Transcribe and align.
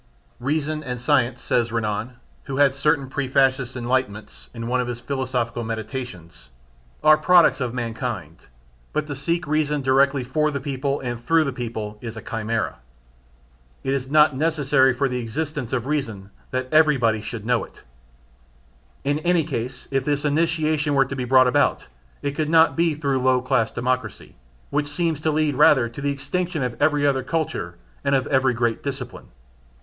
"Reason 0.39 0.83
and 0.83 0.99
science" 0.99 1.43
says 1.43 1.71
Renan 1.71 2.13
(who 2.45 2.57
had 2.57 2.73
certain 2.73 3.07
pre 3.07 3.27
fascist 3.27 3.75
enlightenments) 3.75 4.47
in 4.51 4.65
one 4.67 4.81
of 4.81 4.87
his 4.87 4.99
philosophical 4.99 5.63
meditations, 5.63 6.49
"are 7.03 7.19
products 7.19 7.61
of 7.61 7.75
mankind, 7.75 8.47
but 8.93 9.05
to 9.05 9.15
seek 9.15 9.45
reason 9.45 9.83
directly 9.83 10.23
for 10.23 10.49
the 10.49 10.59
people 10.59 10.99
and 11.01 11.19
through 11.19 11.43
the 11.43 11.53
people 11.53 11.99
is 12.01 12.17
a 12.17 12.21
chimera. 12.23 12.77
It 13.83 13.93
is 13.93 14.09
not 14.09 14.35
necessary 14.35 14.91
for 14.91 15.07
the 15.07 15.19
existence 15.19 15.71
of 15.71 15.85
reason 15.85 16.31
that 16.49 16.67
everybody 16.73 17.21
should 17.21 17.45
know 17.45 17.63
it. 17.63 17.83
In 19.03 19.19
any 19.19 19.43
case 19.43 19.87
if 19.91 20.03
this 20.03 20.25
initiation 20.25 20.95
were 20.95 21.05
to 21.05 21.15
be 21.15 21.25
brought 21.25 21.45
about 21.45 21.85
it 22.23 22.31
could 22.31 22.49
not 22.49 22.75
be 22.75 22.95
through 22.95 23.19
low 23.21 23.39
class 23.39 23.69
democracy, 23.69 24.35
which 24.71 24.87
seems 24.87 25.21
to 25.21 25.29
lead 25.29 25.53
rather 25.53 25.87
to 25.87 26.01
the 26.01 26.09
extinction 26.09 26.63
of 26.63 26.73
every 26.81 27.03
difficult 27.03 27.27
culture 27.27 27.75
and 28.03 28.15
of 28.15 28.25
every 28.25 28.55
great 28.55 28.81
discipline. 28.81 29.27